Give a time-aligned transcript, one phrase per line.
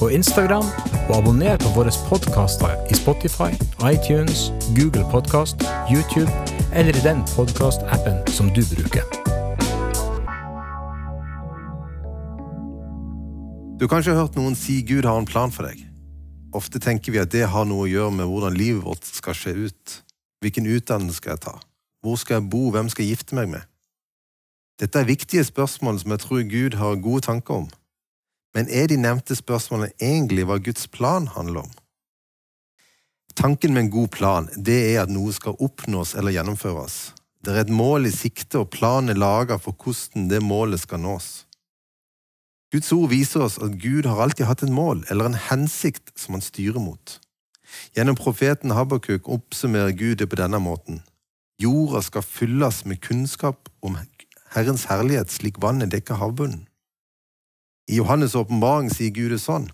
[0.00, 0.66] og Instagram,
[1.08, 3.50] og abonner på våre podkaster i Spotify,
[3.92, 5.56] iTunes, Google Podkast,
[5.90, 6.30] YouTube
[6.74, 9.04] eller i den podkastappen som du bruker.
[13.78, 15.82] Du har kanskje hørt noen si Gud har en plan for deg.
[16.54, 19.54] Ofte tenker vi at det har noe å gjøre med hvordan livet vårt skal se
[19.54, 19.98] ut.
[20.42, 21.54] Hvilken utdannelse skal jeg ta?
[22.02, 22.70] Hvor skal jeg bo?
[22.74, 23.66] Hvem skal jeg gifte meg med?
[24.78, 27.68] Dette er viktige spørsmål som jeg tror Gud har gode tanker om.
[28.58, 31.74] Men er de nevnte spørsmålene egentlig hva Guds plan handler om?
[33.38, 36.96] Tanken med en god plan det er at noe skal oppnås eller gjennomføres.
[37.38, 40.98] Det er et mål i sikte, og planen er laga for hvordan det målet skal
[41.04, 41.28] nås.
[42.74, 46.34] Guds ord viser oss at Gud har alltid hatt et mål eller en hensikt som
[46.34, 47.14] han styrer mot.
[47.94, 51.04] Gjennom profeten Habakuk oppsummerer Gud det på denne måten.
[51.62, 54.00] Jorda skal fylles med kunnskap om
[54.50, 56.66] Herrens herlighet slik vannet dekker havbunnen.
[57.88, 59.70] I Johannes' åpenbaring sier Gud det sånn.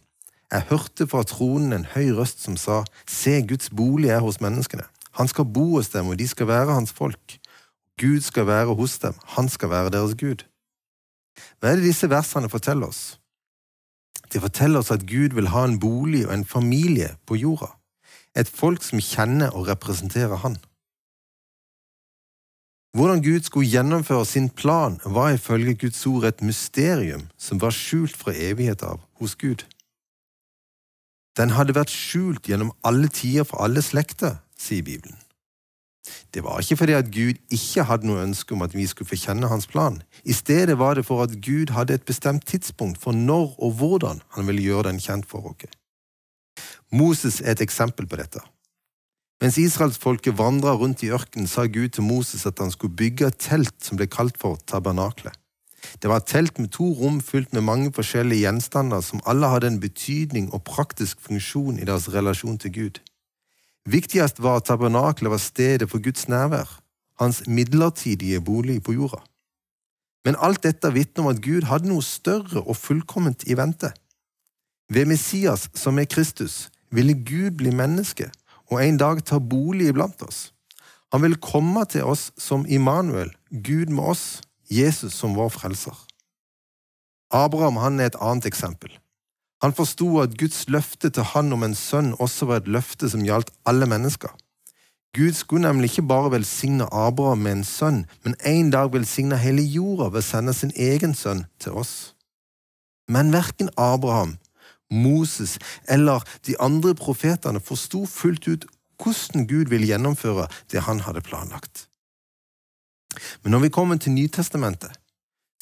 [0.53, 4.87] Jeg hørte fra tronen en høy røst som sa, Se, Guds bolig er hos menneskene.
[5.19, 7.39] Han skal bo hos dem, og de skal være hans folk.
[7.99, 10.47] Gud skal være hos dem, han skal være deres Gud.
[11.59, 13.03] Hva er det disse versene forteller oss?
[14.31, 17.73] De forteller oss at Gud vil ha en bolig og en familie på jorda,
[18.35, 20.59] et folk som kjenner og representerer Han.
[22.95, 28.15] Hvordan Gud skulle gjennomføre sin plan, var ifølge Guds ord et mysterium som var skjult
[28.17, 29.65] fra evighet av hos Gud.
[31.35, 35.19] Den hadde vært skjult gjennom alle tider for alle slekter, sier Bibelen.
[36.35, 39.51] Det var ikke fordi at Gud ikke hadde noe ønske om at vi skulle forkjenne
[39.51, 39.99] hans plan.
[40.23, 44.23] I stedet var det for at Gud hadde et bestemt tidspunkt for når og hvordan
[44.37, 45.67] han ville gjøre den kjent for oss.
[46.93, 48.39] Moses er et eksempel på dette.
[49.45, 53.43] Mens israelsfolket vandra rundt i ørkenen, sa Gud til Moses at han skulle bygge et
[53.45, 55.35] telt som ble kalt for tabernaklet.
[56.01, 59.69] Det var et telt med to rom fylt med mange forskjellige gjenstander som alle hadde
[59.69, 63.01] en betydning og praktisk funksjon i deres relasjon til Gud.
[63.85, 66.71] Viktigst var at tabernaklet var stedet for Guds nærvær,
[67.21, 69.21] hans midlertidige bolig på jorda.
[70.25, 73.93] Men alt dette vitner om at Gud hadde noe større og fullkomment i vente.
[74.89, 78.31] Ved Messias, som er Kristus, ville Gud bli menneske
[78.73, 80.51] og en dag ta bolig iblant oss.
[81.13, 84.25] Han vil komme til oss som Immanuel, Gud med oss,
[84.71, 85.95] Jesus som vår frelser.
[87.31, 88.91] Abraham han er et annet eksempel.
[89.63, 93.23] Han forsto at Guds løfte til han om en sønn også var et løfte som
[93.25, 94.33] gjaldt alle mennesker.
[95.15, 99.63] Gud skulle nemlig ikke bare velsigne Abraham med en sønn, men en dag velsigne hele
[99.63, 101.95] jorda ved å sende sin egen sønn til oss.
[103.09, 104.37] Men verken Abraham,
[104.95, 108.67] Moses eller de andre profetene forsto fullt ut
[109.03, 111.89] hvordan Gud ville gjennomføre det han hadde planlagt.
[113.43, 114.93] Men når vi kommer til Nytestamentet,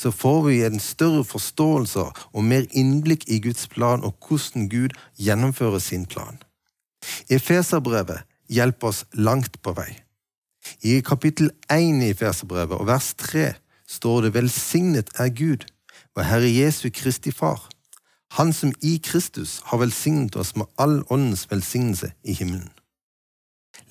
[0.00, 4.96] så får vi en større forståelse og mer innblikk i Guds plan og hvordan Gud
[5.18, 6.40] gjennomfører sin plan.
[7.30, 9.90] Efeserbrevet hjelper oss langt på vei.
[10.82, 13.52] I kapittel 1 i Efeserbrevet og vers 3
[13.88, 15.66] står det Velsignet er Gud,
[16.14, 17.68] vår Herre Jesu Kristi Far,
[18.38, 22.70] Han som i Kristus har velsignet oss med all åndens velsignelse i himmelen.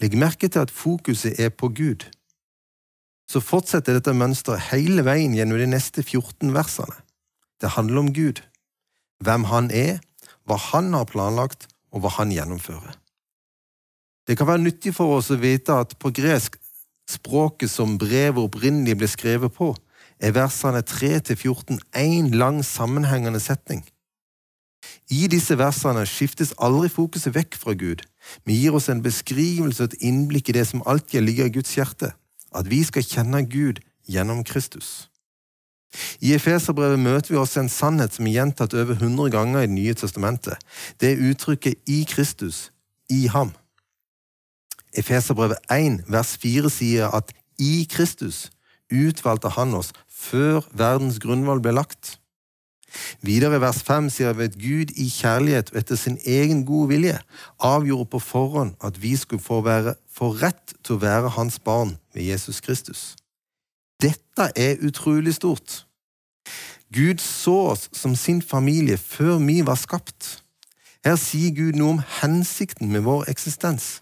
[0.01, 2.07] Legg merke til at fokuset er på Gud
[3.31, 6.97] så fortsetter dette mønsteret hele veien gjennom de neste 14 versene.
[7.61, 8.41] Det handler om Gud,
[9.23, 10.01] hvem Han er,
[10.47, 12.97] hva Han har planlagt, og hva Han gjennomfører.
[14.27, 16.57] Det kan være nyttig for oss å vite at på gresk,
[17.09, 19.73] språket som brevet opprinnelig ble skrevet på,
[20.21, 23.81] er versene 3–14 én lang sammenhengende setning.
[25.11, 28.05] I disse versene skiftes aldri fokuset vekk fra Gud,
[28.45, 31.75] men gir oss en beskrivelse og et innblikk i det som alltid ligger i Guds
[31.75, 32.13] hjerte
[32.55, 35.07] at vi skal kjenne Gud gjennom Kristus.
[36.23, 39.75] I Efeserbrevet møter vi også en sannhet som er gjentatt over 100 ganger i Det
[39.75, 40.55] nye testamentet.
[40.99, 42.71] Det er uttrykket 'i Kristus',
[43.09, 43.51] 'i ham'.
[44.93, 48.49] Efeserbrevet 1 vers 4 sier at 'i Kristus'
[48.91, 52.20] utvalgte han oss før verdens grunnvoll ble lagt.
[53.21, 56.91] Videre i vers 5 sier vi at Gud i kjærlighet og etter sin egen gode
[56.91, 57.17] vilje
[57.59, 61.95] avgjorde på forhånd at vi skulle få, være, få rett til å være hans barn
[62.15, 63.15] ved Jesus Kristus.
[64.01, 65.85] Dette er utrolig stort.
[66.91, 70.41] Gud så oss som sin familie før vi var skapt.
[71.05, 74.01] Her sier Gud noe om hensikten med vår eksistens.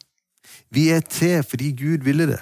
[0.74, 2.40] Vi er til fordi Gud ville det.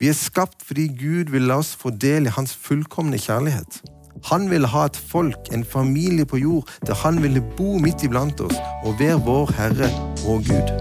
[0.00, 3.82] Vi er skapt fordi Gud vil la oss få del i hans fullkomne kjærlighet.
[4.30, 8.40] Han ville ha et folk, en familie på jord, der han ville bo midt iblant
[8.40, 9.88] oss og være vår Herre
[10.28, 10.72] og Gud.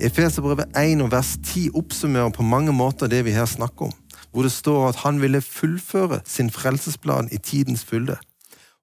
[0.00, 3.96] Efeserbrevet 1 og vers 10 oppsummerer på mange måter det vi her snakker om,
[4.32, 8.16] hvor det står at han ville fullføre sin frelsesplan i tidens fylde,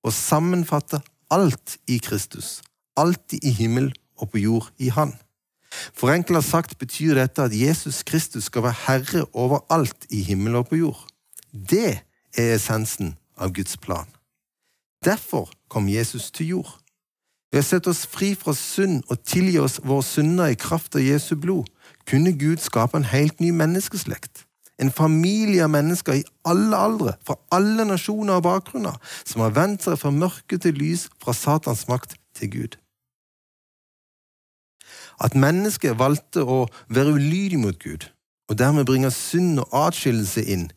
[0.04, 2.62] og sammenfatte alt i Kristus,
[2.98, 5.18] alltid i himmel og på jord i Han.
[5.94, 10.68] Forenkla sagt betyr dette at Jesus Kristus skal være herre over alt i himmel og
[10.72, 11.06] på jord.
[11.52, 12.00] Det
[12.38, 14.08] er essensen av Guds plan.
[15.06, 16.74] Derfor kom Jesus til jord.
[17.54, 21.06] Ved å sette oss fri fra synd og tilgi oss våre synder i kraft av
[21.06, 21.70] Jesu blod,
[22.08, 24.44] kunne Gud skape en helt ny menneskeslekt.
[24.78, 29.88] En familie av mennesker i alle aldre, fra alle nasjoner og bakgrunner, som har vendt
[29.88, 32.78] seg fra mørke til lys, fra Satans makt til Gud.
[35.24, 38.10] At mennesket valgte å være ulydig mot Gud,
[38.50, 40.70] og dermed bringe synd og atskillelse inn,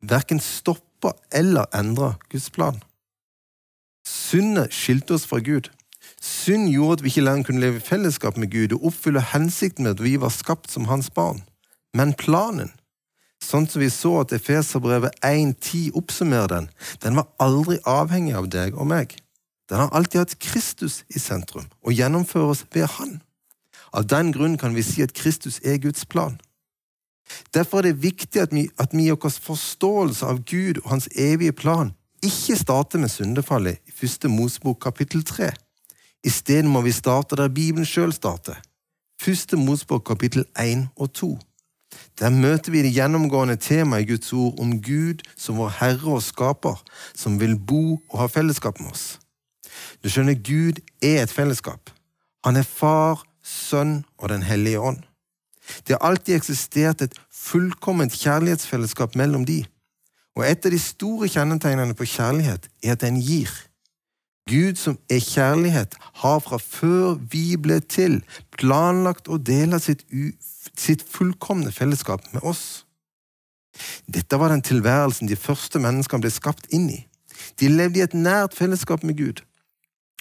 [0.00, 2.80] verken stoppa eller endra Guds plan.
[4.06, 5.68] Syndet skilte oss fra Gud.
[6.20, 9.84] Synd gjorde at vi ikke lenger kunne leve i fellesskap med Gud og oppfylle hensikten
[9.84, 11.42] med at vi var skapt som hans barn.
[11.96, 12.70] Men planen,
[13.42, 16.68] sånn som vi så at Efeserbrevet 1.10 oppsummerer den,
[17.02, 19.16] den var aldri avhengig av deg og meg.
[19.70, 23.20] Den har alltid hatt Kristus i sentrum og gjennomføres ved Han.
[23.92, 26.38] Av den grunn kan vi si at Kristus er Guds plan.
[27.54, 31.08] Derfor er det viktig at vi, at vi i vår forståelse av Gud og hans
[31.14, 31.92] evige plan
[32.22, 35.52] ikke starter med syndefallet i første Mosebok kapittel 3.
[36.24, 38.58] Isteden må vi starte der Bibelen sjøl starter.
[39.20, 41.38] Første Mosebok kapittel 1 og 2.
[42.18, 46.22] Der møter vi det gjennomgående temaet i Guds ord om Gud som vår Herre og
[46.22, 46.82] Skaper,
[47.14, 49.18] som vil bo og ha fellesskap med oss.
[50.04, 51.90] Du skjønner, Gud er et fellesskap.
[52.44, 55.02] Han er far, Sønn og Den hellige ånd.
[55.86, 59.64] Det har alltid eksistert et fullkomment kjærlighetsfellesskap mellom de,
[60.38, 63.50] og et av de store kjennetegnene på kjærlighet er at den gir.
[64.50, 68.20] Gud som er kjærlighet, har fra før vi ble til,
[68.56, 70.02] planlagt å dele sitt,
[70.78, 72.86] sitt fullkomne fellesskap med oss.
[74.10, 76.98] Dette var den tilværelsen de første menneskene ble skapt inn i.
[77.60, 79.44] De levde i et nært fellesskap med Gud.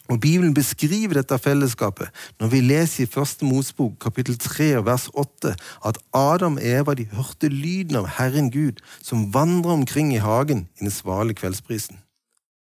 [0.10, 2.10] Og Bibelen beskriver dette fellesskapet
[2.42, 5.54] når vi leser i Første Mosebok kapittel 3 vers 8
[5.86, 10.66] at Adam og Eva de hørte lyden av Herren Gud som vandra omkring i hagen
[10.80, 12.02] i den svale kveldsprisen.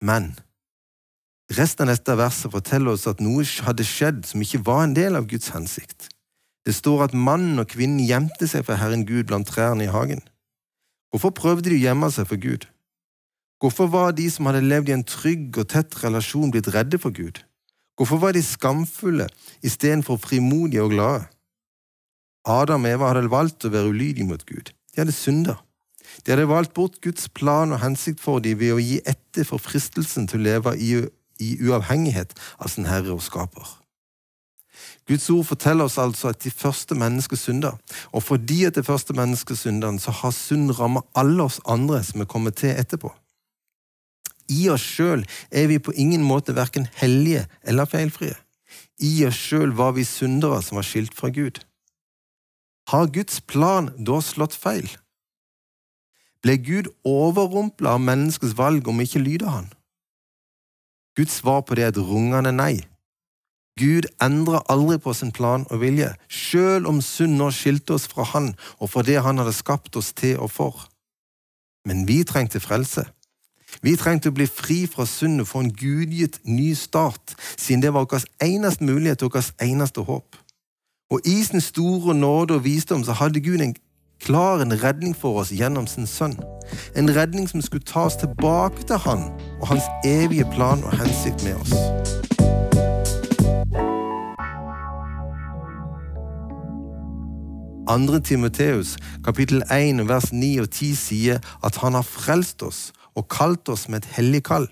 [0.01, 0.33] Men
[1.53, 5.21] resten av dette verset forteller oss at noe hadde skjedd som ikke var en del
[5.21, 6.09] av Guds hensikt.
[6.67, 10.25] Det står at mannen og kvinnen gjemte seg for Herren Gud blant trærne i hagen.
[11.13, 12.65] Hvorfor prøvde de å gjemme seg for Gud?
[13.67, 17.11] Hvorfor var de som hadde levd i en trygg og tett relasjon, blitt redde for
[17.11, 17.41] Gud?
[17.99, 19.27] Hvorfor var de skamfulle
[19.67, 21.25] istedenfor frimodige og glade?
[22.47, 24.71] Adam og Eva hadde valgt å være ulydige mot Gud.
[24.71, 25.57] De hadde synda.
[26.23, 29.59] De hadde valgt bort Guds plan og hensikt for dem ved å gi etter for
[29.59, 31.03] fristelsen til å leve i,
[31.43, 33.67] i uavhengighet av sin Herre og Skaper.
[35.11, 37.75] Guds ord forteller oss altså at de første mennesker synder,
[38.15, 42.23] og fordi at det første mennesket synder, så har synd rammet alle oss andre som
[42.23, 43.11] er kommet til etterpå.
[44.53, 48.37] I oss sjøl er vi på ingen måte verken hellige eller feilfrie.
[49.03, 51.61] I oss sjøl var vi syndere som var skilt fra Gud.
[52.91, 54.89] Har Guds plan da slått feil?
[56.43, 59.73] Ble Gud overrumpla av menneskets valg om ikke lyde han?
[61.17, 62.85] Guds svar på det er et rungende nei.
[63.77, 68.25] Gud endrer aldri på sin plan og vilje, sjøl om synd nå skilte oss fra
[68.33, 70.87] Han og fra det Han hadde skapt oss til og for.
[71.85, 73.05] Men vi trengte frelse.
[73.83, 77.93] Vi trengte å bli fri fra synd og få en gudgitt ny start, siden det
[77.95, 80.37] var vår eneste mulighet og vårt eneste håp.
[81.11, 83.77] Og i sin store nåde og visdom så hadde Gud en
[84.21, 86.35] klar en redning for oss gjennom sin sønn.
[86.97, 89.29] En redning som skulle ta oss tilbake til Han
[89.61, 91.75] og hans evige plan og hensikt med oss.
[97.89, 103.29] Andre Timoteus, kapittel 1, vers 9 og 10 sier at han har frelst oss og
[103.33, 104.69] kalt oss med et hellig kall,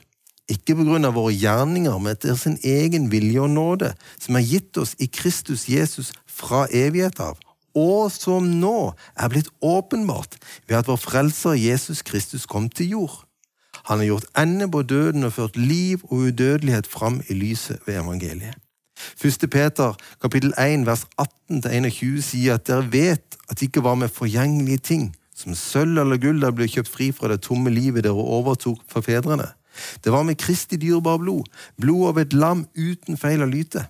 [0.50, 4.44] ikke på grunn av våre gjerninger, men etter sin egen vilje og nåde, som er
[4.44, 7.38] gitt oss i Kristus Jesus fra evighet av,
[7.74, 10.36] og som nå er blitt åpenbart
[10.68, 13.16] ved at vår Frelser Jesus Kristus kom til jord.
[13.88, 17.98] Han har gjort ende på døden og ført liv og udødelighet fram i lyset ved
[18.00, 18.54] evangeliet.
[19.24, 19.50] 1.
[19.50, 21.02] Peter kapittel 1 vers
[21.50, 26.20] 18-21 sier at dere vet at det ikke var med forgjengelige ting, som sølv eller
[26.22, 29.50] gull der ble kjøpt fri fra det tomme livet dere overtok for fedrene.
[30.04, 31.48] Det var med Kristi dyrebare blod,
[31.80, 33.88] blod av et lam uten feil og lyte.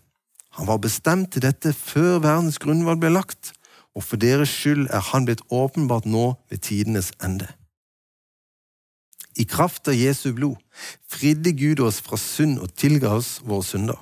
[0.56, 3.52] Han var bestemt til dette før verdens grunnvalg ble lagt,
[3.94, 7.50] og for deres skyld er han blitt åpenbart nå ved tidenes ende.
[9.36, 10.56] I kraft av Jesu blod
[11.10, 13.98] fridde Gud oss fra synd og tilga oss våre synder.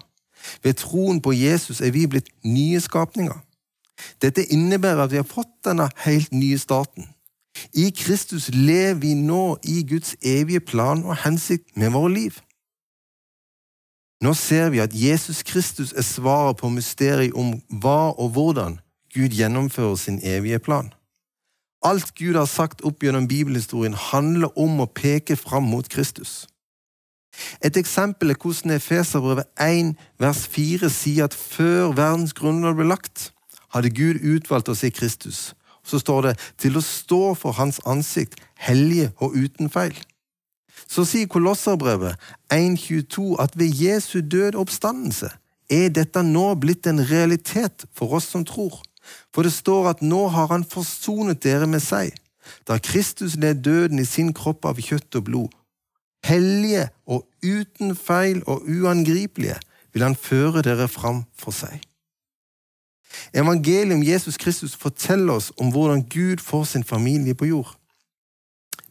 [0.62, 3.38] Ved troen på Jesus er vi blitt nye skapninger.
[4.20, 7.08] Dette innebærer at vi har fått denne helt nye starten.
[7.74, 12.40] I Kristus lever vi nå i Guds evige plan og hensikt med våre liv.
[14.22, 18.78] Nå ser vi at Jesus Kristus er svaret på mysteriet om hva og hvordan
[19.14, 20.92] Gud gjennomfører sin evige plan.
[21.82, 26.46] Alt Gud har sagt opp gjennom bibelhistorien, handler om å peke fram mot Kristus.
[27.64, 33.32] Et eksempel er hvordan Efeserbrevet 1 vers 4 sier at før verdens grunnlag ble lagt,
[33.74, 35.50] hadde Gud utvalgt oss i Kristus.
[35.84, 40.02] Så står det 'til å stå for Hans ansikt, hellige og uten feil'.
[40.88, 42.16] Så sier Kolosserbrevet
[42.52, 45.30] 1.22 at ved Jesu død oppstandelse
[45.70, 48.82] er dette nå blitt en realitet for oss som tror.
[49.34, 52.12] For det står at nå har han forsonet dere med seg,
[52.68, 55.54] da Kristus led døden i sin kropp av kjøtt og blod.
[56.26, 59.58] Hellige og uten feil og uangripelige
[59.92, 61.80] vil han føre dere fram for seg.
[63.34, 67.76] Evangeliet om Jesus Kristus forteller oss om hvordan Gud får sin familie på jord.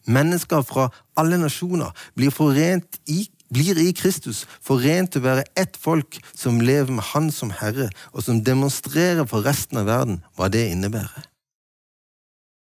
[0.06, 2.32] Mennesker fra alle nasjoner blir
[3.06, 7.52] i blir i Kristus forent til å være ett folk som lever med Han som
[7.52, 11.26] Herre, og som demonstrerer for resten av verden hva det innebærer.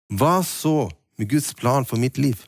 [0.09, 2.41] Hva så med Guds plan for mitt liv?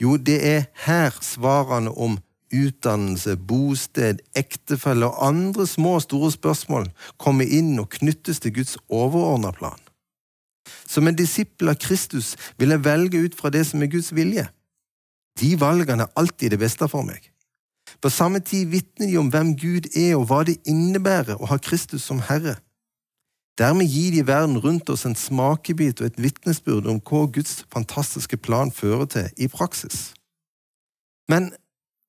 [0.00, 2.18] Jo, det er her svarene om
[2.54, 8.76] utdannelse, bosted, ektefelle og andre små og store spørsmål kommer inn og knyttes til Guds
[8.88, 9.80] overordna plan.
[10.86, 14.46] Som en disippel av Kristus vil jeg velge ut fra det som er Guds vilje.
[15.40, 17.20] De valgene er alltid det beste for meg.
[18.02, 21.58] På samme tid vitner de om hvem Gud er, og hva det innebærer å ha
[21.62, 22.56] Kristus som Herre.
[23.56, 28.36] Dermed gir de verden rundt oss en smakebit og et vitnesbyrd om hva Guds fantastiske
[28.36, 30.12] plan fører til i praksis.
[31.30, 31.54] Men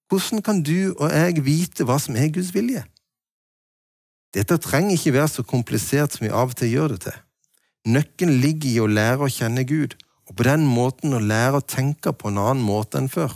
[0.08, 2.84] hvordan kan du og jeg vite hva som er Guds vilje?
[4.36, 7.18] Dette trenger ikke være så komplisert som vi av og til gjør det til.
[7.88, 9.96] Nøkkelen ligger i å lære å kjenne Gud
[10.28, 13.32] og på den måten å lære å tenke på en annen måte enn før.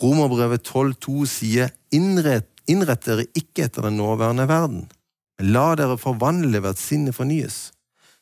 [0.00, 4.86] Romerbrevet 12,2 sier innrett, innrett dere ikke etter den nåværende verden,
[5.38, 7.68] men la dere forvandle at sinnet fornyes.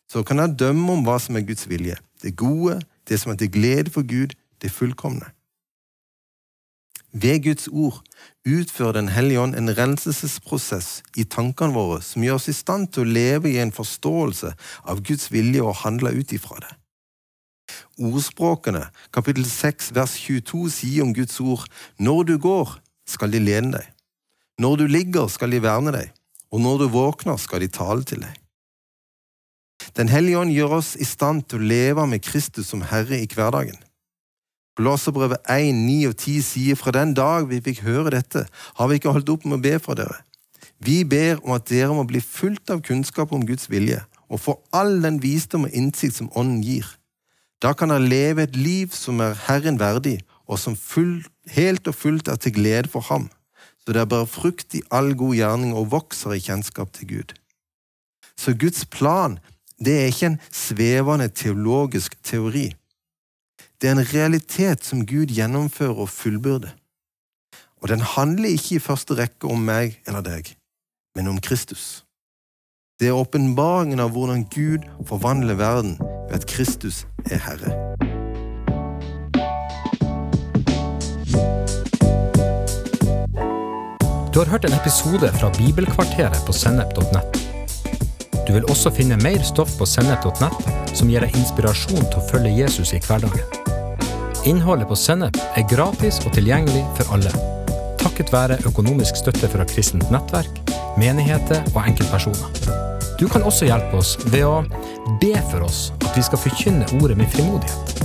[0.09, 3.39] Så kan dere dømme om hva som er Guds vilje, det gode, det som er
[3.39, 5.29] til glede for Gud, det fullkomne.
[7.13, 8.03] Ved Guds ord
[8.45, 13.07] utfører Den hellige ånd en renselsesprosess i tankene våre som gjør oss i stand til
[13.07, 14.53] å leve i en forståelse
[14.85, 16.75] av Guds vilje og handle ut ifra det.
[17.99, 21.65] Ordspråkene, kapittel 6, vers 22, sier om Guds ord,
[21.99, 23.89] Når du går, skal de lene deg.
[24.59, 26.13] Når du ligger, skal de verne deg,
[26.53, 28.37] og når du våkner, skal de tale til deg.
[29.97, 33.29] Den hellige ånd gjør oss i stand til å leve med Kristus som Herre i
[33.31, 33.79] hverdagen.
[34.79, 38.45] Blåserbrevet 1, 9 og 10 sier fra den dag vi fikk høre dette,
[38.79, 40.23] har vi ikke holdt opp med å be for dere.
[40.79, 44.55] Vi ber om at dere må bli fullt av kunnskap om Guds vilje, og få
[44.77, 46.87] all den visdom og innsikt som Ånden gir
[47.63, 51.97] da kan dere leve et liv som er Herren verdig, og som full, helt og
[51.99, 53.27] fullt er til glede for ham,
[53.83, 57.35] så dere bærer frukt i all god gjerning og vokser i kjennskap til Gud.
[58.39, 59.39] Så Guds plan
[59.79, 62.73] det er ikke en svevende teologisk teori.
[63.81, 66.73] Det er en realitet som Gud gjennomfører og fullbyrder.
[67.79, 70.51] Og den handler ikke i første rekke om meg eller deg,
[71.15, 72.03] men om Kristus.
[72.99, 77.71] Det er åpenbaringen av hvordan Gud forvandler verden ved at Kristus er Herre.
[84.35, 87.39] Du har hørt en episode fra Bibelkvarteret på sennep.nett.
[88.43, 92.59] Du vil også finne mer stoff på sennep.nett som gir deg inspirasjon til å følge
[92.59, 93.58] Jesus i hverdagen.
[94.49, 97.33] Innholdet på Sennep er gratis og tilgjengelig for alle,
[98.01, 100.63] takket være økonomisk støtte fra kristent nettverk,
[100.97, 102.71] menigheter og enkeltpersoner.
[103.21, 104.63] Du kan også hjelpe oss ved å
[105.21, 108.01] be for oss at vi skal forkynne ordet med frimodighet.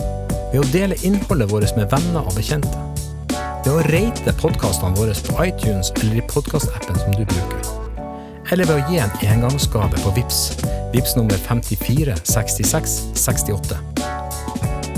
[0.52, 2.84] Ved å dele innholdet vårt med venner og bekjente.
[3.64, 7.72] Ved å rate podkastene våre på iTunes eller i podkastappen som du bruker.
[8.52, 10.44] Eller ved å gi en engangsgave på VIPS,
[10.92, 13.93] VIPS nummer 54 66 68.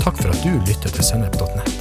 [0.06, 1.75] Takk for at du lytter til sennep.nett.